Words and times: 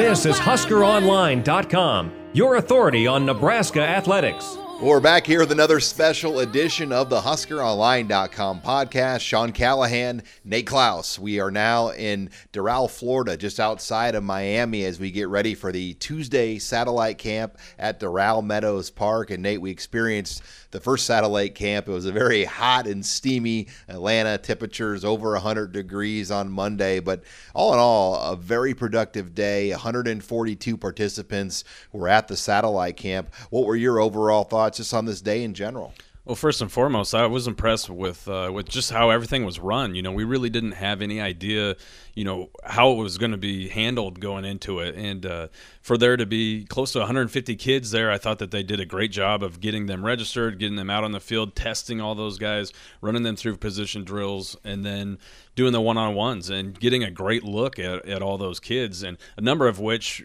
This 0.00 0.24
is 0.24 0.36
HuskerOnline.com, 0.36 2.12
your 2.32 2.56
authority 2.56 3.06
on 3.06 3.26
Nebraska 3.26 3.82
athletics. 3.82 4.56
We're 4.80 4.98
back 4.98 5.26
here 5.26 5.40
with 5.40 5.52
another 5.52 5.78
special 5.78 6.38
edition 6.38 6.90
of 6.90 7.10
the 7.10 7.20
HuskerOnline.com 7.20 8.62
podcast. 8.62 9.20
Sean 9.20 9.52
Callahan, 9.52 10.22
Nate 10.42 10.66
Clouse. 10.66 11.18
We 11.18 11.38
are 11.38 11.50
now 11.50 11.90
in 11.90 12.30
Doral, 12.54 12.90
Florida, 12.90 13.36
just 13.36 13.60
outside 13.60 14.14
of 14.14 14.24
Miami, 14.24 14.86
as 14.86 14.98
we 14.98 15.10
get 15.10 15.28
ready 15.28 15.54
for 15.54 15.70
the 15.70 15.92
Tuesday 15.94 16.58
satellite 16.58 17.18
camp 17.18 17.58
at 17.78 18.00
Doral 18.00 18.42
Meadows 18.42 18.88
Park. 18.88 19.30
And 19.30 19.42
Nate, 19.42 19.60
we 19.60 19.70
experienced 19.70 20.42
the 20.70 20.80
first 20.80 21.04
satellite 21.04 21.54
camp. 21.54 21.86
It 21.86 21.92
was 21.92 22.06
a 22.06 22.12
very 22.12 22.44
hot 22.44 22.86
and 22.86 23.04
steamy 23.04 23.66
Atlanta 23.86 24.38
temperatures 24.38 25.04
over 25.04 25.32
100 25.32 25.72
degrees 25.72 26.30
on 26.30 26.50
Monday, 26.50 27.00
but 27.00 27.22
all 27.54 27.74
in 27.74 27.78
all, 27.78 28.16
a 28.16 28.34
very 28.34 28.72
productive 28.72 29.34
day. 29.34 29.72
142 29.72 30.76
participants 30.78 31.64
were 31.92 32.08
at 32.08 32.28
the 32.28 32.36
satellite 32.36 32.96
camp. 32.96 33.34
What 33.50 33.66
were 33.66 33.76
your 33.76 34.00
overall 34.00 34.44
thoughts 34.44 34.69
just 34.74 34.94
on 34.94 35.04
this 35.04 35.20
day 35.20 35.42
in 35.42 35.54
general? 35.54 35.94
Well, 36.26 36.36
first 36.36 36.60
and 36.60 36.70
foremost, 36.70 37.14
I 37.14 37.26
was 37.26 37.46
impressed 37.46 37.88
with 37.88 38.28
uh, 38.28 38.50
with 38.52 38.68
just 38.68 38.92
how 38.92 39.08
everything 39.08 39.46
was 39.46 39.58
run. 39.58 39.94
You 39.94 40.02
know, 40.02 40.12
we 40.12 40.24
really 40.24 40.50
didn't 40.50 40.72
have 40.72 41.00
any 41.00 41.18
idea, 41.18 41.76
you 42.14 42.24
know, 42.24 42.50
how 42.62 42.92
it 42.92 42.96
was 42.96 43.16
going 43.16 43.32
to 43.32 43.38
be 43.38 43.68
handled 43.68 44.20
going 44.20 44.44
into 44.44 44.80
it, 44.80 44.94
and 44.96 45.24
uh, 45.24 45.48
for 45.80 45.96
there 45.96 46.18
to 46.18 46.26
be 46.26 46.66
close 46.66 46.92
to 46.92 46.98
150 46.98 47.56
kids 47.56 47.90
there, 47.90 48.10
I 48.10 48.18
thought 48.18 48.38
that 48.38 48.50
they 48.50 48.62
did 48.62 48.80
a 48.80 48.84
great 48.84 49.12
job 49.12 49.42
of 49.42 49.60
getting 49.60 49.86
them 49.86 50.04
registered, 50.04 50.58
getting 50.58 50.76
them 50.76 50.90
out 50.90 51.04
on 51.04 51.12
the 51.12 51.20
field, 51.20 51.56
testing 51.56 52.02
all 52.02 52.14
those 52.14 52.38
guys, 52.38 52.70
running 53.00 53.22
them 53.22 53.34
through 53.34 53.56
position 53.56 54.04
drills, 54.04 54.58
and 54.62 54.84
then 54.84 55.18
doing 55.56 55.72
the 55.72 55.80
one 55.80 55.96
on 55.96 56.14
ones 56.14 56.50
and 56.50 56.78
getting 56.78 57.02
a 57.02 57.10
great 57.10 57.44
look 57.44 57.78
at, 57.78 58.06
at 58.06 58.20
all 58.20 58.36
those 58.36 58.60
kids, 58.60 59.02
and 59.02 59.16
a 59.38 59.40
number 59.40 59.66
of 59.66 59.80
which 59.80 60.24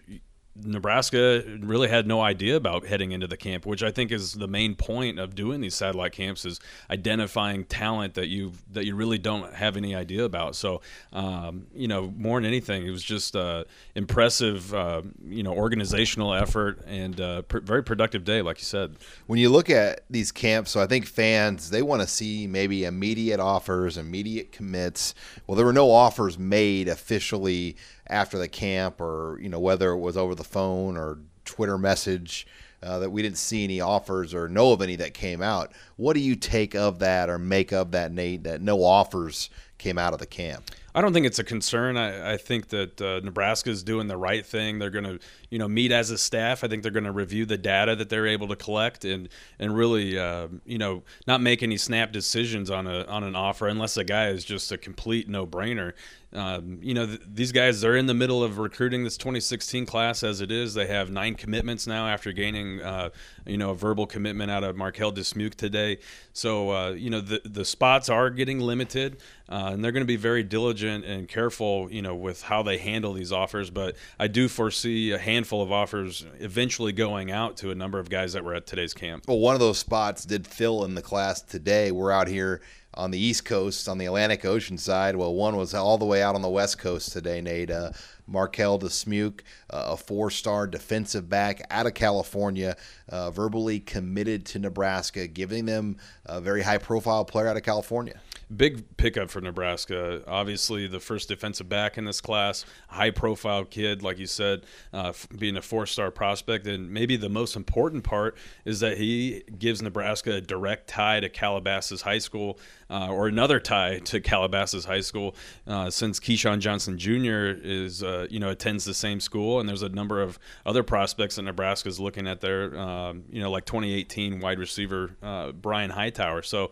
Nebraska 0.64 1.42
really 1.60 1.88
had 1.88 2.06
no 2.06 2.20
idea 2.20 2.56
about 2.56 2.86
heading 2.86 3.12
into 3.12 3.26
the 3.26 3.36
camp, 3.36 3.66
which 3.66 3.82
I 3.82 3.90
think 3.90 4.10
is 4.10 4.32
the 4.32 4.48
main 4.48 4.74
point 4.74 5.18
of 5.18 5.34
doing 5.34 5.60
these 5.60 5.74
satellite 5.74 6.12
camps 6.12 6.44
is 6.44 6.60
identifying 6.90 7.64
talent 7.64 8.14
that 8.14 8.28
you 8.28 8.52
that 8.72 8.86
you 8.86 8.94
really 8.94 9.18
don't 9.18 9.52
have 9.52 9.76
any 9.76 9.94
idea 9.94 10.24
about. 10.24 10.56
So, 10.56 10.80
um, 11.12 11.66
you 11.74 11.88
know, 11.88 12.12
more 12.16 12.38
than 12.38 12.46
anything, 12.46 12.86
it 12.86 12.90
was 12.90 13.02
just 13.02 13.34
a 13.34 13.66
impressive, 13.94 14.72
uh, 14.74 15.02
you 15.24 15.42
know, 15.42 15.52
organizational 15.52 16.34
effort 16.34 16.82
and 16.86 17.18
a 17.20 17.42
pr- 17.42 17.60
very 17.60 17.82
productive 17.82 18.24
day, 18.24 18.42
like 18.42 18.58
you 18.58 18.64
said. 18.64 18.96
When 19.26 19.38
you 19.38 19.50
look 19.50 19.70
at 19.70 20.04
these 20.08 20.32
camps, 20.32 20.70
so 20.70 20.80
I 20.80 20.86
think 20.86 21.06
fans 21.06 21.70
they 21.70 21.82
want 21.82 22.02
to 22.02 22.08
see 22.08 22.46
maybe 22.46 22.84
immediate 22.84 23.40
offers, 23.40 23.98
immediate 23.98 24.52
commits. 24.52 25.14
Well, 25.46 25.56
there 25.56 25.66
were 25.66 25.72
no 25.72 25.90
offers 25.90 26.38
made 26.38 26.88
officially 26.88 27.76
after 28.08 28.38
the 28.38 28.48
camp, 28.48 29.00
or 29.00 29.38
you 29.40 29.48
know 29.48 29.60
whether 29.60 29.90
it 29.90 29.98
was 29.98 30.16
over 30.16 30.34
the 30.34 30.44
phone 30.44 30.96
or 30.96 31.18
Twitter 31.44 31.78
message. 31.78 32.46
Uh, 32.82 32.98
that 32.98 33.10
we 33.10 33.22
didn't 33.22 33.38
see 33.38 33.64
any 33.64 33.80
offers 33.80 34.34
or 34.34 34.48
know 34.48 34.70
of 34.70 34.82
any 34.82 34.94
that 34.96 35.14
came 35.14 35.40
out. 35.40 35.72
What 35.96 36.12
do 36.12 36.20
you 36.20 36.36
take 36.36 36.74
of 36.74 36.98
that 36.98 37.30
or 37.30 37.38
make 37.38 37.72
of 37.72 37.92
that, 37.92 38.12
Nate? 38.12 38.44
That 38.44 38.60
no 38.60 38.84
offers 38.84 39.48
came 39.78 39.98
out 39.98 40.12
of 40.12 40.18
the 40.18 40.26
camp. 40.26 40.70
I 40.96 41.02
don't 41.02 41.12
think 41.12 41.26
it's 41.26 41.38
a 41.38 41.44
concern. 41.44 41.98
I, 41.98 42.32
I 42.32 42.36
think 42.38 42.68
that 42.68 43.02
uh, 43.02 43.20
Nebraska 43.22 43.68
is 43.68 43.82
doing 43.82 44.06
the 44.06 44.16
right 44.16 44.44
thing. 44.46 44.78
They're 44.78 44.88
going 44.88 45.04
to, 45.04 45.18
you 45.50 45.58
know, 45.58 45.68
meet 45.68 45.92
as 45.92 46.10
a 46.10 46.16
staff. 46.16 46.64
I 46.64 46.68
think 46.68 46.82
they're 46.82 46.90
going 46.90 47.04
to 47.04 47.12
review 47.12 47.44
the 47.44 47.58
data 47.58 47.94
that 47.96 48.08
they're 48.08 48.26
able 48.26 48.48
to 48.48 48.56
collect 48.56 49.04
and 49.04 49.28
and 49.58 49.76
really, 49.76 50.18
uh, 50.18 50.48
you 50.64 50.78
know, 50.78 51.02
not 51.26 51.42
make 51.42 51.62
any 51.62 51.76
snap 51.76 52.12
decisions 52.12 52.70
on 52.70 52.86
a 52.86 53.04
on 53.04 53.24
an 53.24 53.36
offer 53.36 53.68
unless 53.68 53.98
a 53.98 54.04
guy 54.04 54.28
is 54.28 54.42
just 54.42 54.72
a 54.72 54.78
complete 54.78 55.28
no 55.28 55.46
brainer. 55.46 55.92
Um, 56.32 56.80
you 56.82 56.92
know, 56.92 57.06
th- 57.06 57.20
these 57.26 57.52
guys 57.52 57.84
are 57.84 57.96
in 57.96 58.06
the 58.06 58.14
middle 58.14 58.42
of 58.42 58.58
recruiting 58.58 59.04
this 59.04 59.16
2016 59.16 59.86
class 59.86 60.22
as 60.22 60.40
it 60.40 60.50
is. 60.50 60.74
They 60.74 60.86
have 60.86 61.08
nine 61.08 61.34
commitments 61.34 61.86
now 61.86 62.08
after 62.08 62.32
gaining, 62.32 62.82
uh, 62.82 63.10
you 63.46 63.56
know, 63.56 63.70
a 63.70 63.74
verbal 63.74 64.06
commitment 64.06 64.50
out 64.50 64.64
of 64.64 64.76
Markel 64.76 65.12
Dismuke 65.12 65.54
today. 65.54 65.98
So, 66.32 66.70
uh, 66.70 66.90
you 66.90 67.10
know, 67.10 67.20
the 67.20 67.40
the 67.44 67.64
spots 67.64 68.08
are 68.08 68.28
getting 68.28 68.60
limited, 68.60 69.18
uh, 69.66 69.72
and 69.72 69.82
they're 69.82 69.92
going 69.92 70.02
to 70.02 70.06
be 70.06 70.16
very 70.16 70.44
diligent 70.44 71.04
and 71.04 71.28
careful, 71.28 71.90
you 71.90 72.00
know, 72.00 72.14
with 72.14 72.42
how 72.42 72.62
they 72.62 72.78
handle 72.78 73.12
these 73.12 73.32
offers. 73.32 73.68
But 73.68 73.96
I 74.18 74.28
do 74.28 74.46
foresee 74.48 75.10
a 75.10 75.18
handful 75.18 75.60
of 75.60 75.72
offers 75.72 76.24
eventually 76.38 76.92
going 76.92 77.32
out 77.32 77.56
to 77.58 77.72
a 77.72 77.74
number 77.74 77.98
of 77.98 78.08
guys 78.08 78.34
that 78.34 78.44
were 78.44 78.54
at 78.54 78.66
today's 78.66 78.94
camp. 78.94 79.24
Well, 79.26 79.40
one 79.40 79.54
of 79.54 79.60
those 79.60 79.78
spots 79.78 80.24
did 80.24 80.46
fill 80.46 80.84
in 80.84 80.94
the 80.94 81.02
class 81.02 81.42
today. 81.42 81.90
We're 81.90 82.12
out 82.12 82.28
here 82.28 82.60
on 82.94 83.10
the 83.10 83.18
East 83.18 83.44
Coast, 83.44 83.88
on 83.88 83.98
the 83.98 84.06
Atlantic 84.06 84.44
Ocean 84.44 84.78
side. 84.78 85.16
Well, 85.16 85.34
one 85.34 85.56
was 85.56 85.74
all 85.74 85.98
the 85.98 86.04
way 86.04 86.22
out 86.22 86.36
on 86.36 86.42
the 86.42 86.48
West 86.48 86.78
Coast 86.78 87.12
today, 87.12 87.40
Nate. 87.40 87.70
Uh, 87.70 87.90
Markel 88.28 88.78
Dismuke, 88.78 89.40
uh, 89.70 89.88
a 89.90 89.96
four 89.96 90.30
star 90.30 90.68
defensive 90.68 91.28
back 91.28 91.62
out 91.70 91.86
of 91.86 91.94
California, 91.94 92.76
uh, 93.08 93.30
verbally 93.32 93.80
committed 93.80 94.46
to 94.46 94.58
Nebraska, 94.60 95.26
giving 95.26 95.66
them 95.66 95.96
a 96.24 96.40
very 96.40 96.62
high 96.62 96.78
profile 96.78 97.24
player 97.24 97.48
out 97.48 97.56
of 97.56 97.62
California 97.64 98.20
big 98.54 98.96
pickup 98.96 99.30
for 99.30 99.40
Nebraska. 99.40 100.22
Obviously, 100.26 100.86
the 100.86 101.00
first 101.00 101.28
defensive 101.28 101.68
back 101.68 101.98
in 101.98 102.04
this 102.04 102.20
class, 102.20 102.64
high 102.88 103.10
profile 103.10 103.64
kid, 103.64 104.02
like 104.02 104.18
you 104.18 104.26
said, 104.26 104.62
uh, 104.92 105.12
being 105.36 105.56
a 105.56 105.62
four 105.62 105.86
star 105.86 106.10
prospect. 106.10 106.66
And 106.66 106.90
maybe 106.90 107.16
the 107.16 107.28
most 107.28 107.56
important 107.56 108.04
part 108.04 108.36
is 108.64 108.80
that 108.80 108.98
he 108.98 109.42
gives 109.58 109.82
Nebraska 109.82 110.34
a 110.36 110.40
direct 110.40 110.88
tie 110.88 111.20
to 111.20 111.28
Calabasas 111.28 112.02
High 112.02 112.18
School. 112.18 112.58
Uh, 112.88 113.08
or 113.08 113.26
another 113.26 113.58
tie 113.58 113.98
to 113.98 114.20
Calabasas 114.20 114.84
High 114.84 115.00
School, 115.00 115.34
uh, 115.66 115.90
since 115.90 116.20
Keyshawn 116.20 116.60
Johnson 116.60 116.96
Jr. 116.96 117.58
is 117.60 118.00
uh, 118.00 118.28
you 118.30 118.38
know 118.38 118.50
attends 118.50 118.84
the 118.84 118.94
same 118.94 119.18
school, 119.18 119.58
and 119.58 119.68
there's 119.68 119.82
a 119.82 119.88
number 119.88 120.22
of 120.22 120.38
other 120.64 120.84
prospects 120.84 121.34
that 121.34 121.42
Nebraska 121.42 121.88
is 121.88 121.98
looking 121.98 122.28
at 122.28 122.40
there, 122.40 122.78
um, 122.78 123.24
you 123.28 123.40
know, 123.40 123.50
like 123.50 123.64
2018 123.64 124.38
wide 124.38 124.60
receiver 124.60 125.16
uh, 125.20 125.50
Brian 125.50 125.90
Hightower. 125.90 126.42
So 126.42 126.70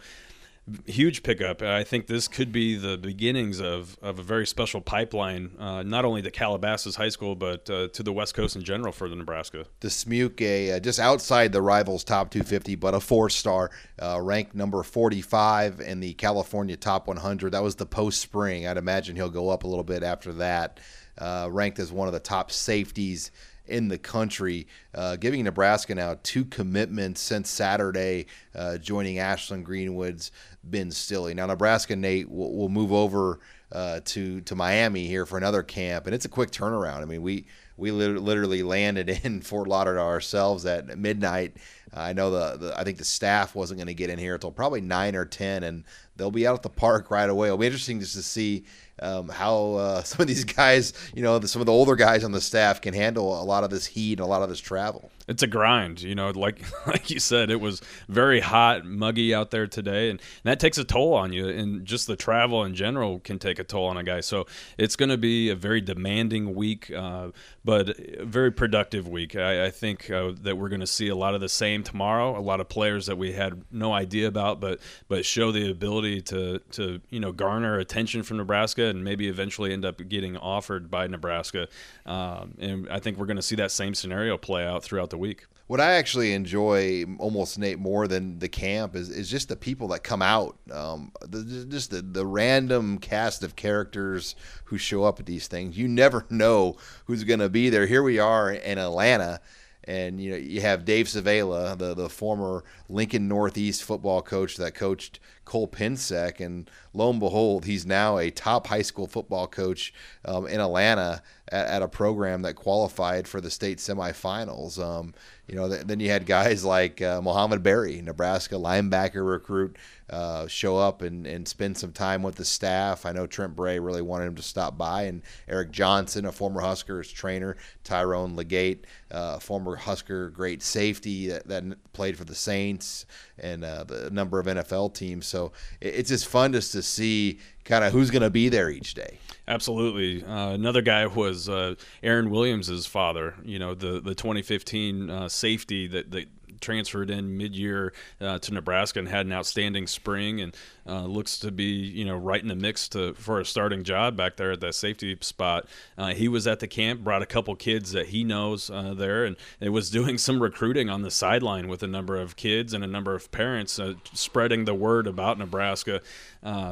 huge 0.86 1.22
pickup. 1.22 1.62
I 1.62 1.84
think 1.84 2.06
this 2.06 2.26
could 2.28 2.50
be 2.50 2.76
the 2.76 2.96
beginnings 2.96 3.60
of, 3.60 3.98
of 4.00 4.18
a 4.18 4.22
very 4.22 4.46
special 4.46 4.80
pipeline, 4.80 5.50
uh, 5.58 5.82
not 5.82 6.04
only 6.04 6.22
to 6.22 6.30
Calabasas 6.30 6.96
High 6.96 7.10
School, 7.10 7.34
but 7.34 7.68
uh, 7.68 7.88
to 7.88 8.02
the 8.02 8.12
West 8.12 8.34
Coast 8.34 8.56
in 8.56 8.62
general 8.62 8.92
for 8.92 9.08
the 9.08 9.16
Nebraska. 9.16 9.66
Dismuke, 9.80 10.40
a, 10.40 10.72
uh, 10.72 10.80
just 10.80 10.98
outside 10.98 11.52
the 11.52 11.60
rivals' 11.60 12.04
top 12.04 12.30
250, 12.30 12.76
but 12.76 12.94
a 12.94 13.00
four 13.00 13.28
star, 13.28 13.70
uh, 14.00 14.20
ranked 14.20 14.54
number 14.54 14.82
45 14.82 15.80
in 15.80 16.00
the 16.00 16.14
California 16.14 16.76
top 16.76 17.06
100. 17.08 17.52
That 17.52 17.62
was 17.62 17.76
the 17.76 17.86
post 17.86 18.20
spring. 18.20 18.66
I'd 18.66 18.78
imagine 18.78 19.16
he'll 19.16 19.30
go 19.30 19.50
up 19.50 19.64
a 19.64 19.66
little 19.66 19.84
bit 19.84 20.02
after 20.02 20.32
that. 20.34 20.80
Uh, 21.16 21.48
ranked 21.50 21.78
as 21.78 21.92
one 21.92 22.08
of 22.08 22.12
the 22.12 22.18
top 22.18 22.50
safeties 22.50 23.30
in 23.66 23.88
the 23.88 23.98
country, 23.98 24.66
uh, 24.94 25.16
giving 25.16 25.44
Nebraska 25.44 25.94
now 25.94 26.16
two 26.22 26.44
commitments 26.44 27.20
since 27.20 27.48
Saturday, 27.48 28.26
uh, 28.54 28.76
joining 28.78 29.18
Ashland 29.18 29.64
Greenwood's 29.64 30.30
Ben 30.62 30.90
Stille. 30.90 31.34
Now, 31.34 31.46
Nebraska, 31.46 31.96
Nate, 31.96 32.30
will, 32.30 32.54
will 32.54 32.68
move 32.68 32.92
over 32.92 33.40
uh, 33.72 34.00
to 34.04 34.40
to 34.42 34.54
Miami 34.54 35.06
here 35.06 35.26
for 35.26 35.36
another 35.36 35.62
camp, 35.62 36.06
and 36.06 36.14
it's 36.14 36.24
a 36.24 36.28
quick 36.28 36.50
turnaround. 36.50 37.02
I 37.02 37.06
mean, 37.06 37.22
we 37.22 37.46
we 37.76 37.90
literally 37.90 38.62
landed 38.62 39.08
in 39.24 39.40
Fort 39.40 39.68
Lauderdale 39.68 40.04
ourselves 40.04 40.64
at 40.64 40.96
midnight. 40.96 41.56
I 41.92 42.12
know 42.12 42.30
the, 42.30 42.56
the 42.56 42.78
I 42.78 42.84
think 42.84 42.98
the 42.98 43.04
staff 43.04 43.54
wasn't 43.54 43.78
going 43.78 43.88
to 43.88 43.94
get 43.94 44.10
in 44.10 44.18
here 44.18 44.34
until 44.34 44.52
probably 44.52 44.80
nine 44.80 45.16
or 45.16 45.24
ten, 45.24 45.64
and 45.64 45.84
they'll 46.16 46.30
be 46.30 46.46
out 46.46 46.54
at 46.54 46.62
the 46.62 46.70
park 46.70 47.10
right 47.10 47.28
away. 47.28 47.48
It'll 47.48 47.58
be 47.58 47.66
interesting 47.66 48.00
just 48.00 48.14
to 48.14 48.22
see 48.22 48.64
um, 49.00 49.28
how 49.28 49.74
uh, 49.74 50.02
some 50.04 50.20
of 50.20 50.28
these 50.28 50.44
guys, 50.44 50.92
you 51.14 51.22
know, 51.22 51.38
the, 51.38 51.48
some 51.48 51.60
of 51.60 51.66
the 51.66 51.72
older 51.72 51.96
guys 51.96 52.24
on 52.24 52.32
the 52.32 52.40
staff 52.40 52.80
can 52.80 52.94
handle 52.94 53.40
a 53.40 53.44
lot 53.44 53.64
of 53.64 53.70
this 53.70 53.86
heat 53.86 54.18
and 54.18 54.20
a 54.20 54.26
lot 54.26 54.42
of 54.42 54.48
this 54.48 54.60
travel. 54.60 55.10
It's 55.26 55.42
a 55.42 55.46
grind, 55.46 56.02
you 56.02 56.14
know, 56.14 56.30
like 56.30 56.62
like 56.86 57.10
you 57.10 57.18
said, 57.18 57.50
it 57.50 57.60
was 57.60 57.80
very 58.08 58.40
hot, 58.40 58.84
muggy 58.84 59.34
out 59.34 59.50
there 59.50 59.66
today, 59.66 60.10
and, 60.10 60.20
that 60.44 60.60
takes 60.60 60.76
a 60.76 60.84
toll 60.84 61.14
on 61.14 61.32
you. 61.32 61.48
And 61.48 61.86
just 61.86 62.06
the 62.06 62.16
travel 62.16 62.64
in 62.64 62.74
general 62.74 63.18
can 63.20 63.38
take 63.38 63.58
a 63.58 63.64
toll 63.64 63.86
on 63.86 63.96
a 63.96 64.04
guy. 64.04 64.20
So 64.20 64.46
it's 64.76 64.96
going 64.96 65.08
to 65.08 65.16
be 65.16 65.48
a 65.48 65.54
very 65.54 65.80
demanding 65.80 66.54
week, 66.54 66.90
uh, 66.94 67.30
but 67.64 67.88
a 67.88 68.24
very 68.24 68.50
productive 68.50 69.08
week. 69.08 69.36
I, 69.36 69.66
I 69.66 69.70
think 69.70 70.10
uh, 70.10 70.32
that 70.42 70.58
we're 70.58 70.68
going 70.68 70.80
to 70.80 70.86
see 70.86 71.08
a 71.08 71.16
lot 71.16 71.34
of 71.34 71.40
the 71.40 71.48
same 71.48 71.82
tomorrow. 71.82 72.38
A 72.38 72.40
lot 72.40 72.60
of 72.60 72.68
players 72.68 73.06
that 73.06 73.16
we 73.16 73.32
had 73.32 73.62
no 73.70 73.94
idea 73.94 74.28
about, 74.28 74.60
but 74.60 74.80
but 75.08 75.24
show 75.24 75.50
the 75.50 75.70
ability 75.70 76.03
to 76.22 76.60
to 76.72 77.00
you 77.10 77.20
know 77.20 77.32
garner 77.32 77.78
attention 77.78 78.22
from 78.22 78.38
Nebraska 78.38 78.54
Nebraska 78.54 78.84
and 78.86 79.04
maybe 79.04 79.28
eventually 79.28 79.72
end 79.72 79.84
up 79.84 80.00
getting 80.08 80.36
offered 80.36 80.90
by 80.90 81.06
Nebraska. 81.06 81.68
Um, 82.06 82.54
and 82.58 82.88
I 82.88 82.98
think 82.98 83.18
we're 83.18 83.26
going 83.26 83.36
to 83.36 83.42
see 83.42 83.56
that 83.56 83.70
same 83.70 83.94
scenario 83.94 84.38
play 84.38 84.64
out 84.64 84.82
throughout 84.82 85.10
the 85.10 85.18
week. 85.18 85.46
What 85.66 85.80
I 85.80 85.94
actually 85.94 86.34
enjoy 86.34 87.04
almost 87.18 87.58
Nate 87.58 87.78
more 87.78 88.06
than 88.06 88.38
the 88.38 88.48
camp 88.48 88.94
is, 88.94 89.08
is 89.08 89.30
just 89.30 89.48
the 89.48 89.56
people 89.56 89.88
that 89.88 90.04
come 90.04 90.20
out, 90.20 90.56
um, 90.70 91.10
the, 91.22 91.66
just 91.68 91.90
the, 91.90 92.02
the 92.02 92.26
random 92.26 92.98
cast 92.98 93.42
of 93.42 93.56
characters 93.56 94.36
who 94.66 94.76
show 94.76 95.04
up 95.04 95.20
at 95.20 95.26
these 95.26 95.48
things. 95.48 95.76
You 95.78 95.88
never 95.88 96.26
know 96.30 96.76
who's 97.06 97.24
going 97.24 97.40
to 97.40 97.48
be 97.48 97.70
there. 97.70 97.86
Here 97.86 98.02
we 98.02 98.18
are 98.18 98.52
in 98.52 98.78
Atlanta 98.78 99.40
and 99.86 100.20
you 100.20 100.30
know 100.30 100.36
you 100.36 100.60
have 100.60 100.84
Dave 100.84 101.06
Savela, 101.06 101.76
the 101.76 101.94
the 101.94 102.08
former 102.08 102.64
Lincoln 102.88 103.28
Northeast 103.28 103.82
football 103.84 104.22
coach 104.22 104.56
that 104.56 104.74
coached 104.74 105.20
Cole 105.44 105.68
Pensick, 105.68 106.40
and 106.40 106.70
lo 106.92 107.10
and 107.10 107.20
behold, 107.20 107.64
he's 107.64 107.84
now 107.84 108.18
a 108.18 108.30
top 108.30 108.66
high 108.66 108.82
school 108.82 109.06
football 109.06 109.46
coach 109.46 109.92
um, 110.24 110.46
in 110.46 110.60
Atlanta 110.60 111.22
at, 111.48 111.66
at, 111.66 111.82
a 111.82 111.88
program 111.88 112.42
that 112.42 112.54
qualified 112.54 113.28
for 113.28 113.40
the 113.40 113.50
state 113.50 113.78
semifinals. 113.78 114.82
Um, 114.82 115.12
you 115.46 115.56
know, 115.56 115.68
th- 115.68 115.86
then 115.86 116.00
you 116.00 116.08
had 116.08 116.26
guys 116.26 116.64
like 116.64 117.02
uh, 117.02 117.20
Mohamed 117.20 117.62
Barry, 117.62 118.00
Nebraska 118.00 118.54
linebacker 118.54 119.26
recruit, 119.26 119.76
uh, 120.08 120.46
show 120.46 120.76
up 120.76 121.02
and, 121.02 121.26
and 121.26 121.46
spend 121.46 121.76
some 121.76 121.92
time 121.92 122.22
with 122.22 122.36
the 122.36 122.44
staff. 122.44 123.04
I 123.04 123.12
know 123.12 123.26
Trent 123.26 123.56
Bray 123.56 123.78
really 123.78 124.02
wanted 124.02 124.26
him 124.26 124.34
to 124.36 124.42
stop 124.42 124.78
by, 124.78 125.02
and 125.02 125.22
Eric 125.48 125.70
Johnson, 125.70 126.24
a 126.24 126.32
former 126.32 126.60
Huskers 126.60 127.10
trainer, 127.10 127.56
Tyrone 127.84 128.36
Legette, 128.36 128.80
uh, 129.10 129.38
former 129.38 129.76
Husker 129.76 130.30
great 130.30 130.62
safety 130.62 131.28
that, 131.28 131.46
that, 131.48 131.64
played 131.92 132.18
for 132.18 132.24
the 132.24 132.34
Saints 132.34 133.06
and 133.38 133.64
uh, 133.64 133.84
the 133.84 134.10
number 134.10 134.40
of 134.40 134.46
NFL 134.46 134.94
teams. 134.94 135.26
So 135.26 135.52
it, 135.80 135.94
it's 135.94 136.08
just 136.08 136.26
fun 136.26 136.52
just 136.52 136.72
to 136.72 136.82
see 136.82 137.38
kind 137.64 137.84
of 137.84 137.92
who's 137.92 138.10
going 138.10 138.22
to 138.22 138.30
be 138.30 138.48
there 138.48 138.70
each 138.70 138.94
day. 138.94 139.18
Absolutely. 139.46 140.24
Uh, 140.24 140.50
another 140.50 140.82
guy 140.82 141.06
was 141.06 141.48
uh, 141.48 141.74
Aaron 142.02 142.30
Williams's 142.30 142.86
father. 142.86 143.34
You 143.42 143.58
know, 143.58 143.74
the 143.74 144.00
the 144.00 144.14
2015 144.14 145.10
uh, 145.10 145.28
safety 145.28 145.86
that, 145.88 146.10
that 146.12 146.26
transferred 146.64 147.10
in 147.10 147.36
mid-year 147.36 147.92
uh, 148.20 148.38
to 148.38 148.54
Nebraska 148.54 148.98
and 148.98 149.08
had 149.08 149.26
an 149.26 149.32
outstanding 149.32 149.86
spring 149.86 150.40
and 150.40 150.56
uh, 150.86 151.04
looks 151.04 151.38
to 151.38 151.50
be 151.50 151.64
you 151.64 152.04
know 152.04 152.16
right 152.16 152.42
in 152.42 152.48
the 152.48 152.54
mix 152.54 152.88
to 152.88 153.14
for 153.14 153.40
a 153.40 153.44
starting 153.44 153.84
job 153.84 154.16
back 154.16 154.36
there 154.36 154.52
at 154.52 154.60
that 154.60 154.74
safety 154.74 155.16
spot. 155.20 155.66
Uh, 155.96 156.14
he 156.14 156.28
was 156.28 156.46
at 156.46 156.60
the 156.60 156.66
camp, 156.66 157.00
brought 157.00 157.22
a 157.22 157.26
couple 157.26 157.54
kids 157.54 157.92
that 157.92 158.06
he 158.08 158.24
knows 158.24 158.70
uh, 158.70 158.94
there, 158.94 159.24
and 159.24 159.36
it 159.60 159.68
was 159.68 159.90
doing 159.90 160.18
some 160.18 160.42
recruiting 160.42 160.88
on 160.88 161.02
the 161.02 161.10
sideline 161.10 161.68
with 161.68 161.82
a 161.82 161.86
number 161.86 162.16
of 162.16 162.36
kids 162.36 162.72
and 162.72 162.82
a 162.82 162.86
number 162.86 163.14
of 163.14 163.30
parents, 163.30 163.78
uh, 163.78 163.94
spreading 164.12 164.64
the 164.64 164.74
word 164.74 165.06
about 165.06 165.38
Nebraska. 165.38 166.00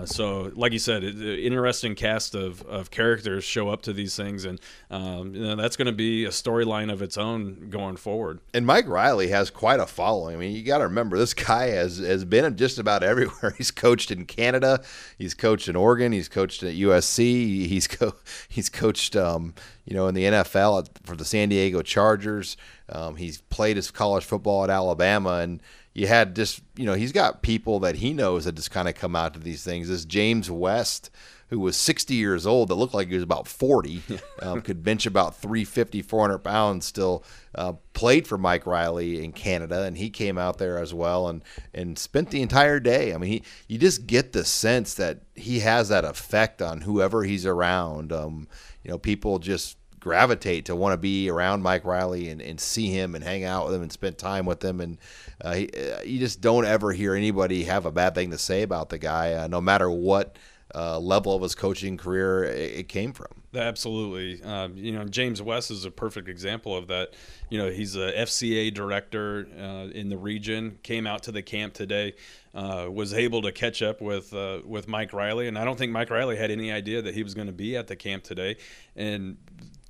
So, 0.04 0.52
like 0.54 0.72
you 0.72 0.78
said, 0.78 1.04
it, 1.04 1.20
interesting 1.38 1.94
cast 1.94 2.34
of, 2.34 2.62
of 2.62 2.90
characters 2.90 3.44
show 3.44 3.68
up 3.68 3.82
to 3.82 3.92
these 3.92 4.16
things, 4.16 4.44
and 4.44 4.60
um, 4.90 5.34
you 5.34 5.42
know, 5.42 5.56
that's 5.56 5.76
going 5.76 5.86
to 5.86 5.92
be 5.92 6.24
a 6.24 6.30
storyline 6.30 6.92
of 6.92 7.02
its 7.02 7.16
own 7.16 7.68
going 7.70 7.96
forward. 7.96 8.40
And 8.52 8.66
Mike 8.66 8.86
Riley 8.86 9.28
has 9.28 9.50
quite 9.50 9.80
a 9.80 9.81
following. 9.90 10.34
I 10.34 10.38
mean, 10.38 10.54
you 10.54 10.62
got 10.62 10.78
to 10.78 10.84
remember 10.84 11.18
this 11.18 11.34
guy 11.34 11.68
has 11.70 11.98
has 11.98 12.24
been 12.24 12.56
just 12.56 12.78
about 12.78 13.02
everywhere. 13.02 13.54
He's 13.56 13.70
coached 13.70 14.10
in 14.10 14.26
Canada, 14.26 14.82
he's 15.18 15.34
coached 15.34 15.68
in 15.68 15.76
Oregon, 15.76 16.12
he's 16.12 16.28
coached 16.28 16.62
at 16.62 16.74
USC, 16.74 17.66
he's 17.66 17.86
co- 17.86 18.16
he's 18.48 18.68
coached 18.68 19.16
um, 19.16 19.54
you 19.84 19.94
know 19.94 20.08
in 20.08 20.14
the 20.14 20.24
NFL 20.24 20.88
for 21.04 21.16
the 21.16 21.24
San 21.24 21.48
Diego 21.48 21.82
Chargers. 21.82 22.56
Um, 22.88 23.16
he's 23.16 23.40
played 23.40 23.76
his 23.76 23.90
college 23.90 24.24
football 24.24 24.64
at 24.64 24.70
Alabama 24.70 25.38
and 25.38 25.62
you 25.94 26.06
had 26.06 26.34
just 26.34 26.62
you 26.76 26.86
know 26.86 26.94
he's 26.94 27.12
got 27.12 27.42
people 27.42 27.80
that 27.80 27.96
he 27.96 28.12
knows 28.12 28.44
that 28.44 28.54
just 28.54 28.70
kind 28.70 28.88
of 28.88 28.94
come 28.94 29.14
out 29.14 29.34
to 29.34 29.40
these 29.40 29.62
things. 29.62 29.88
This 29.88 30.04
James 30.04 30.50
West, 30.50 31.10
who 31.52 31.60
was 31.60 31.76
60 31.76 32.14
years 32.14 32.46
old, 32.46 32.68
that 32.68 32.76
looked 32.76 32.94
like 32.94 33.08
he 33.08 33.14
was 33.14 33.22
about 33.22 33.46
40, 33.46 34.02
um, 34.42 34.62
could 34.62 34.82
bench 34.82 35.04
about 35.04 35.36
350, 35.36 36.00
400 36.00 36.38
pounds. 36.38 36.86
Still 36.86 37.22
uh, 37.54 37.74
played 37.92 38.26
for 38.26 38.38
Mike 38.38 38.64
Riley 38.64 39.22
in 39.22 39.32
Canada, 39.32 39.82
and 39.82 39.98
he 39.98 40.08
came 40.08 40.38
out 40.38 40.56
there 40.56 40.78
as 40.78 40.94
well 40.94 41.28
and 41.28 41.44
and 41.74 41.98
spent 41.98 42.30
the 42.30 42.40
entire 42.40 42.80
day. 42.80 43.12
I 43.12 43.18
mean, 43.18 43.30
he 43.30 43.42
you 43.68 43.76
just 43.76 44.06
get 44.06 44.32
the 44.32 44.46
sense 44.46 44.94
that 44.94 45.20
he 45.34 45.60
has 45.60 45.90
that 45.90 46.06
effect 46.06 46.62
on 46.62 46.80
whoever 46.80 47.22
he's 47.22 47.44
around. 47.44 48.14
Um, 48.14 48.48
you 48.82 48.90
know, 48.90 48.96
people 48.96 49.38
just 49.38 49.76
gravitate 50.00 50.64
to 50.64 50.74
want 50.74 50.94
to 50.94 50.96
be 50.96 51.28
around 51.28 51.62
Mike 51.62 51.84
Riley 51.84 52.30
and, 52.30 52.40
and 52.40 52.58
see 52.58 52.88
him 52.88 53.14
and 53.14 53.22
hang 53.22 53.44
out 53.44 53.66
with 53.66 53.74
him 53.74 53.82
and 53.82 53.92
spend 53.92 54.16
time 54.16 54.46
with 54.46 54.64
him. 54.64 54.80
And 54.80 54.98
uh, 55.42 55.52
he, 55.52 55.68
uh, 55.68 56.00
you 56.00 56.18
just 56.18 56.40
don't 56.40 56.64
ever 56.64 56.92
hear 56.92 57.14
anybody 57.14 57.64
have 57.64 57.84
a 57.84 57.92
bad 57.92 58.14
thing 58.14 58.30
to 58.30 58.38
say 58.38 58.62
about 58.62 58.88
the 58.88 58.98
guy, 58.98 59.34
uh, 59.34 59.48
no 59.48 59.60
matter 59.60 59.90
what 59.90 60.36
uh, 60.74 60.98
level 60.98 61.34
of 61.34 61.42
his 61.42 61.54
coaching 61.54 61.96
career 61.96 62.44
it, 62.44 62.88
came 62.88 63.12
from. 63.12 63.28
Absolutely. 63.54 64.42
Um, 64.42 64.76
you 64.76 64.92
know, 64.92 65.04
James 65.04 65.42
West 65.42 65.70
is 65.70 65.84
a 65.84 65.90
perfect 65.90 66.28
example 66.28 66.76
of 66.76 66.88
that. 66.88 67.14
You 67.50 67.58
know, 67.58 67.70
he's 67.70 67.96
a 67.96 68.12
FCA 68.12 68.72
director 68.72 69.46
uh, 69.58 69.90
in 69.92 70.08
the 70.08 70.16
region, 70.16 70.78
came 70.82 71.06
out 71.06 71.22
to 71.24 71.32
the 71.32 71.42
camp 71.42 71.74
today, 71.74 72.14
uh, 72.54 72.86
was 72.90 73.12
able 73.12 73.42
to 73.42 73.52
catch 73.52 73.82
up 73.82 74.00
with 74.00 74.32
uh, 74.32 74.60
with 74.64 74.88
Mike 74.88 75.12
Riley. 75.12 75.48
And 75.48 75.58
I 75.58 75.64
don't 75.64 75.76
think 75.76 75.92
Mike 75.92 76.10
Riley 76.10 76.36
had 76.36 76.50
any 76.50 76.72
idea 76.72 77.02
that 77.02 77.14
he 77.14 77.22
was 77.22 77.34
going 77.34 77.48
to 77.48 77.52
be 77.52 77.76
at 77.76 77.86
the 77.86 77.96
camp 77.96 78.24
today. 78.24 78.56
And 78.96 79.36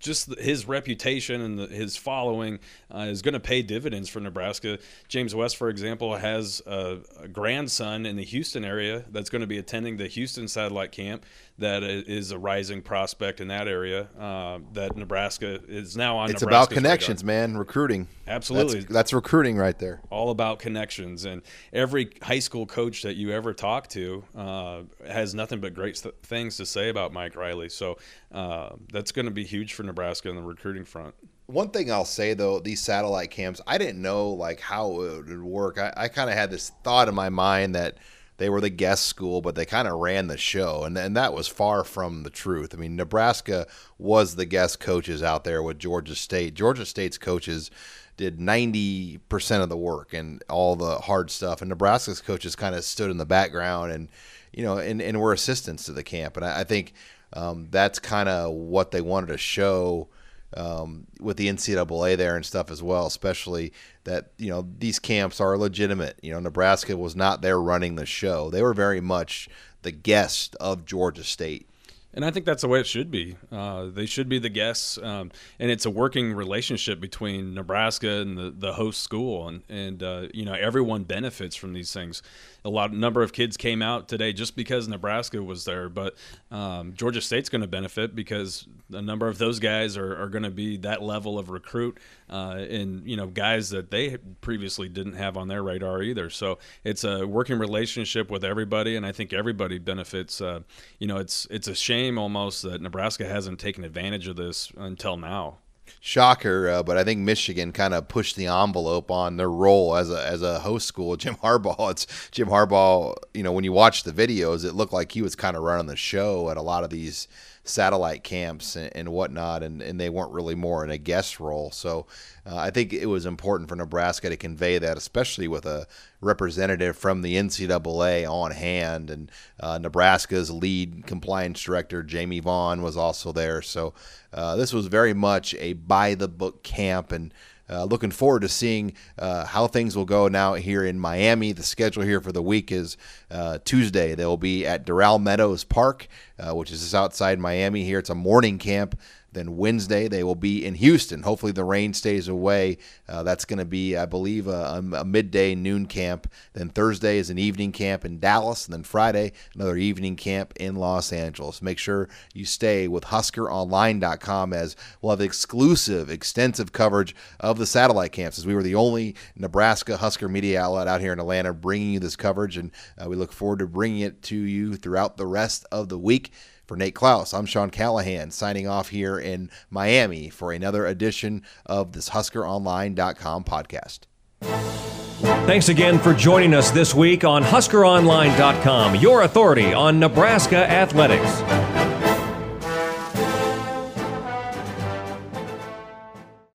just 0.02 0.36
his 0.38 0.66
reputation 0.66 1.40
and 1.40 1.58
the, 1.58 1.66
his 1.68 1.96
following 1.96 2.58
uh, 2.94 3.06
is 3.08 3.22
going 3.22 3.34
to 3.34 3.40
pay 3.40 3.62
dividends 3.62 4.08
for 4.08 4.20
Nebraska. 4.20 4.78
James 5.08 5.34
West, 5.34 5.56
for 5.56 5.68
example, 5.68 6.16
has 6.16 6.60
a, 6.66 6.98
a, 7.20 7.28
grandson 7.28 8.04
in 8.04 8.16
the 8.16 8.24
Houston 8.24 8.64
area 8.64 9.04
that's 9.10 9.30
going 9.30 9.40
to 9.40 9.46
be 9.46 9.58
attending 9.58 9.96
the 9.96 10.08
Houston 10.08 10.48
satellite 10.48 10.92
camp 10.92 11.24
that 11.58 11.82
is 11.82 12.30
a 12.30 12.38
rising 12.38 12.82
prospect 12.82 13.40
in 13.40 13.48
that 13.48 13.68
area. 13.68 14.08
Uh, 14.18 14.60
that 14.72 14.96
Nebraska 14.96 15.60
is 15.68 15.96
now 15.96 16.16
on. 16.16 16.30
It's 16.30 16.40
Nebraska's 16.40 16.76
about 16.76 16.82
connections, 16.82 17.22
radar. 17.22 17.48
man. 17.48 17.56
Recruiting. 17.58 18.08
Absolutely, 18.26 18.80
that's, 18.80 18.92
that's, 18.92 19.12
recruiting 19.12 19.56
right 19.56 19.78
there. 19.78 20.00
All 20.10 20.30
about 20.30 20.58
connections, 20.58 21.24
and 21.24 21.42
every 21.72 22.10
high 22.22 22.38
school 22.38 22.66
coach 22.66 23.02
that 23.02 23.16
you 23.16 23.32
ever 23.32 23.52
talk 23.52 23.88
to 23.88 24.24
uh, 24.36 24.82
has 25.06 25.34
nothing 25.34 25.60
but 25.60 25.74
great 25.74 25.96
th- 25.96 26.14
things 26.22 26.56
to 26.56 26.66
say 26.66 26.88
about 26.88 27.12
Mike 27.12 27.36
Riley. 27.36 27.68
So 27.68 27.98
uh, 28.32 28.70
that's 28.92 29.12
going 29.12 29.26
to 29.26 29.32
be 29.32 29.44
huge 29.44 29.74
for 29.74 29.82
Nebraska 29.82 30.30
on 30.30 30.36
the 30.36 30.42
recruiting 30.42 30.84
front. 30.84 31.14
One 31.46 31.68
thing 31.68 31.92
I'll 31.92 32.04
say 32.04 32.34
though, 32.34 32.60
these 32.60 32.80
satellite 32.80 33.30
camps, 33.30 33.60
I 33.66 33.76
didn't 33.76 34.00
know 34.00 34.30
like 34.30 34.60
how 34.60 35.00
it 35.02 35.28
would 35.28 35.42
work. 35.42 35.78
I, 35.78 35.92
I 35.96 36.08
kind 36.08 36.30
of 36.30 36.36
had 36.36 36.50
this 36.50 36.70
thought 36.82 37.08
in 37.08 37.14
my 37.14 37.28
mind 37.28 37.74
that 37.74 37.98
they 38.42 38.50
were 38.50 38.60
the 38.60 38.70
guest 38.70 39.06
school, 39.06 39.40
but 39.40 39.54
they 39.54 39.64
kind 39.64 39.86
of 39.86 40.00
ran 40.00 40.26
the 40.26 40.36
show, 40.36 40.82
and 40.82 40.98
and 40.98 41.16
that 41.16 41.32
was 41.32 41.46
far 41.46 41.84
from 41.84 42.24
the 42.24 42.30
truth. 42.30 42.74
I 42.74 42.76
mean, 42.76 42.96
Nebraska 42.96 43.68
was 43.98 44.34
the 44.34 44.44
guest 44.44 44.80
coaches 44.80 45.22
out 45.22 45.44
there 45.44 45.62
with 45.62 45.78
Georgia 45.78 46.16
State. 46.16 46.54
Georgia 46.54 46.84
State's 46.84 47.18
coaches 47.18 47.70
did 48.16 48.40
90% 48.40 49.62
of 49.62 49.68
the 49.68 49.76
work 49.76 50.12
and 50.12 50.42
all 50.50 50.74
the 50.74 50.98
hard 50.98 51.30
stuff, 51.30 51.62
and 51.62 51.68
Nebraska's 51.68 52.20
coaches 52.20 52.56
kind 52.56 52.74
of 52.74 52.82
stood 52.82 53.12
in 53.12 53.16
the 53.16 53.24
background 53.24 53.92
and 53.92 54.08
you 54.52 54.64
know 54.64 54.76
and, 54.76 55.00
and 55.00 55.20
were 55.20 55.32
assistants 55.32 55.84
to 55.84 55.92
the 55.92 56.02
camp. 56.02 56.36
And 56.36 56.44
I, 56.44 56.62
I 56.62 56.64
think 56.64 56.94
um, 57.34 57.68
that's 57.70 58.00
kind 58.00 58.28
of 58.28 58.52
what 58.52 58.90
they 58.90 59.00
wanted 59.00 59.28
to 59.28 59.38
show 59.38 60.08
um, 60.56 61.06
with 61.20 61.36
the 61.36 61.48
NCAA 61.48 62.16
there 62.16 62.36
and 62.36 62.44
stuff 62.44 62.70
as 62.70 62.82
well, 62.82 63.06
especially 63.06 63.72
that 64.04 64.32
you 64.38 64.50
know 64.50 64.68
these 64.78 64.98
camps 64.98 65.40
are 65.40 65.56
legitimate. 65.56 66.18
You 66.22 66.32
know, 66.32 66.40
Nebraska 66.40 66.96
was 66.96 67.16
not 67.16 67.42
there 67.42 67.60
running 67.60 67.96
the 67.96 68.06
show; 68.06 68.50
they 68.50 68.62
were 68.62 68.74
very 68.74 69.00
much 69.00 69.48
the 69.82 69.92
guest 69.92 70.56
of 70.60 70.84
Georgia 70.84 71.24
State. 71.24 71.68
And 72.14 72.24
I 72.24 72.30
think 72.30 72.44
that's 72.44 72.60
the 72.60 72.68
way 72.68 72.80
it 72.80 72.86
should 72.86 73.10
be. 73.10 73.36
Uh, 73.50 73.86
they 73.86 74.04
should 74.04 74.28
be 74.28 74.38
the 74.38 74.50
guests, 74.50 74.98
um, 74.98 75.30
and 75.58 75.70
it's 75.70 75.86
a 75.86 75.90
working 75.90 76.34
relationship 76.34 77.00
between 77.00 77.54
Nebraska 77.54 78.20
and 78.20 78.36
the, 78.36 78.50
the 78.50 78.74
host 78.74 79.00
school, 79.00 79.48
and 79.48 79.62
and 79.68 80.02
uh, 80.02 80.28
you 80.34 80.44
know 80.44 80.52
everyone 80.52 81.04
benefits 81.04 81.56
from 81.56 81.72
these 81.72 81.92
things. 81.92 82.22
A 82.64 82.68
lot 82.68 82.92
number 82.92 83.22
of 83.22 83.32
kids 83.32 83.56
came 83.56 83.80
out 83.80 84.08
today 84.08 84.32
just 84.32 84.56
because 84.56 84.88
Nebraska 84.88 85.42
was 85.42 85.64
there, 85.64 85.88
but 85.88 86.14
um, 86.50 86.92
Georgia 86.94 87.20
State's 87.20 87.48
going 87.48 87.62
to 87.62 87.68
benefit 87.68 88.14
because 88.14 88.66
a 88.92 89.02
number 89.02 89.26
of 89.26 89.38
those 89.38 89.58
guys 89.58 89.96
are, 89.96 90.22
are 90.22 90.28
going 90.28 90.44
to 90.44 90.50
be 90.50 90.76
that 90.78 91.02
level 91.02 91.38
of 91.38 91.48
recruit, 91.48 91.98
uh, 92.32 92.56
and 92.70 93.06
you 93.06 93.16
know 93.16 93.26
guys 93.26 93.70
that 93.70 93.90
they 93.90 94.16
previously 94.40 94.88
didn't 94.88 95.14
have 95.14 95.36
on 95.36 95.48
their 95.48 95.62
radar 95.62 96.02
either. 96.02 96.30
So 96.30 96.58
it's 96.82 97.04
a 97.04 97.26
working 97.26 97.58
relationship 97.58 98.30
with 98.30 98.44
everybody, 98.44 98.96
and 98.96 99.04
I 99.04 99.12
think 99.12 99.32
everybody 99.32 99.78
benefits. 99.78 100.40
Uh, 100.40 100.60
you 100.98 101.06
know, 101.06 101.18
it's 101.18 101.46
it's 101.50 101.68
a 101.68 101.74
shame 101.74 102.18
almost 102.18 102.62
that 102.62 102.80
Nebraska 102.80 103.26
hasn't 103.26 103.60
taken 103.60 103.84
advantage 103.84 104.26
of 104.26 104.36
this 104.36 104.72
until 104.76 105.16
now 105.16 105.58
shocker, 106.00 106.68
uh, 106.68 106.82
but 106.82 106.96
I 106.96 107.04
think 107.04 107.20
Michigan 107.20 107.72
kind 107.72 107.94
of 107.94 108.08
pushed 108.08 108.36
the 108.36 108.46
envelope 108.46 109.10
on 109.10 109.36
their 109.36 109.50
role 109.50 109.96
as 109.96 110.10
a 110.10 110.26
as 110.26 110.42
a 110.42 110.60
host 110.60 110.86
school. 110.86 111.16
Jim 111.22 111.36
Harbaugh, 111.36 111.90
it's 111.90 112.30
Jim 112.30 112.48
Harbaugh. 112.48 113.14
You 113.34 113.42
know, 113.42 113.52
when 113.52 113.64
you 113.64 113.72
watch 113.72 114.04
the 114.04 114.12
videos, 114.12 114.64
it 114.64 114.74
looked 114.74 114.92
like 114.92 115.12
he 115.12 115.22
was 115.22 115.34
kind 115.34 115.56
of 115.56 115.62
running 115.62 115.86
the 115.86 115.96
show 115.96 116.50
at 116.50 116.56
a 116.56 116.62
lot 116.62 116.84
of 116.84 116.90
these 116.90 117.28
satellite 117.64 118.24
camps 118.24 118.76
and, 118.76 118.90
and 118.94 119.08
whatnot, 119.10 119.62
and, 119.62 119.80
and 119.82 120.00
they 120.00 120.10
weren't 120.10 120.32
really 120.32 120.54
more 120.54 120.84
in 120.84 120.90
a 120.90 120.98
guest 120.98 121.38
role. 121.38 121.70
So 121.70 122.06
uh, 122.44 122.56
I 122.56 122.70
think 122.70 122.92
it 122.92 123.06
was 123.06 123.24
important 123.24 123.68
for 123.68 123.76
Nebraska 123.76 124.28
to 124.28 124.36
convey 124.36 124.78
that, 124.78 124.96
especially 124.96 125.46
with 125.46 125.64
a 125.64 125.86
representative 126.20 126.96
from 126.96 127.22
the 127.22 127.36
NCAA 127.36 128.28
on 128.28 128.50
hand. 128.50 129.10
And 129.10 129.30
uh, 129.60 129.78
Nebraska's 129.78 130.50
lead 130.50 131.06
compliance 131.06 131.62
director, 131.62 132.02
Jamie 132.02 132.40
Vaughn, 132.40 132.82
was 132.82 132.96
also 132.96 133.32
there. 133.32 133.62
So 133.62 133.94
uh, 134.32 134.56
this 134.56 134.72
was 134.72 134.86
very 134.86 135.14
much 135.14 135.54
a 135.54 135.74
by 135.74 136.14
the 136.14 136.28
book 136.28 136.62
camp 136.62 137.12
and 137.12 137.32
uh, 137.70 137.84
looking 137.84 138.10
forward 138.10 138.42
to 138.42 138.48
seeing 138.48 138.92
uh, 139.18 139.46
how 139.46 139.66
things 139.66 139.96
will 139.96 140.04
go 140.04 140.28
now 140.28 140.54
here 140.54 140.84
in 140.84 140.98
Miami. 140.98 141.52
The 141.52 141.62
schedule 141.62 142.02
here 142.02 142.20
for 142.20 142.32
the 142.32 142.42
week 142.42 142.72
is 142.72 142.96
Uh, 143.30 143.58
Tuesday, 143.64 144.14
they 144.14 144.26
will 144.26 144.36
be 144.36 144.66
at 144.66 144.84
Doral 144.84 145.18
Meadows 145.18 145.64
Park, 145.64 146.06
uh, 146.38 146.54
which 146.54 146.70
is 146.70 146.80
just 146.80 146.94
outside 146.94 147.38
Miami 147.38 147.82
here. 147.82 147.98
It's 147.98 148.10
a 148.10 148.14
morning 148.14 148.58
camp. 148.58 148.94
Then 149.32 149.56
Wednesday, 149.56 150.08
they 150.08 150.22
will 150.22 150.34
be 150.34 150.64
in 150.64 150.74
Houston. 150.74 151.22
Hopefully, 151.22 151.52
the 151.52 151.64
rain 151.64 151.94
stays 151.94 152.28
away. 152.28 152.78
Uh, 153.08 153.22
that's 153.22 153.44
going 153.44 153.58
to 153.58 153.64
be, 153.64 153.96
I 153.96 154.06
believe, 154.06 154.46
a, 154.46 154.82
a, 154.94 155.04
midday 155.04 155.54
noon 155.54 155.86
camp. 155.86 156.30
Then 156.52 156.68
Thursday 156.68 157.18
is 157.18 157.30
an 157.30 157.38
evening 157.38 157.72
camp 157.72 158.04
in 158.04 158.18
Dallas. 158.18 158.66
And 158.66 158.74
then 158.74 158.82
Friday, 158.82 159.32
another 159.54 159.76
evening 159.76 160.16
camp 160.16 160.52
in 160.56 160.76
Los 160.76 161.12
Angeles. 161.12 161.62
Make 161.62 161.78
sure 161.78 162.08
you 162.34 162.44
stay 162.44 162.88
with 162.88 163.04
HuskerOnline.com 163.04 164.52
as 164.52 164.76
we'll 165.00 165.10
have 165.10 165.20
exclusive, 165.20 166.10
extensive 166.10 166.72
coverage 166.72 167.14
of 167.40 167.58
the 167.58 167.66
satellite 167.66 168.12
camps, 168.12 168.38
as 168.38 168.46
we 168.46 168.54
were 168.54 168.62
the 168.62 168.74
only 168.74 169.14
Nebraska 169.36 169.96
Husker 169.96 170.28
media 170.28 170.62
outlet 170.62 170.88
out 170.88 171.00
here 171.00 171.12
in 171.12 171.20
Atlanta 171.20 171.54
bringing 171.54 171.92
you 171.92 172.00
this 172.00 172.16
coverage. 172.16 172.56
And 172.56 172.70
uh, 172.98 173.08
we 173.08 173.16
look 173.16 173.32
forward 173.32 173.60
to 173.60 173.66
bringing 173.66 174.00
it 174.00 174.22
to 174.22 174.36
you 174.36 174.76
throughout 174.76 175.16
the 175.16 175.26
rest 175.26 175.64
of 175.72 175.88
the 175.88 175.98
week. 175.98 176.32
For 176.72 176.76
Nate 176.78 176.94
Clouse, 176.94 177.34
I'm 177.34 177.44
Sean 177.44 177.68
Callahan 177.68 178.30
signing 178.30 178.66
off 178.66 178.88
here 178.88 179.18
in 179.18 179.50
Miami 179.68 180.30
for 180.30 180.52
another 180.52 180.86
edition 180.86 181.42
of 181.66 181.92
this 181.92 182.08
HuskerOnline.com 182.08 183.44
podcast. 183.44 183.98
Thanks 184.40 185.68
again 185.68 185.98
for 185.98 186.14
joining 186.14 186.54
us 186.54 186.70
this 186.70 186.94
week 186.94 187.24
on 187.24 187.42
HuskerOnline.com, 187.42 188.94
your 188.94 189.20
authority 189.20 189.74
on 189.74 190.00
Nebraska 190.00 190.66
athletics. 190.66 191.81